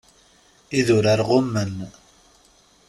[0.79, 1.75] Idurar ɣummen.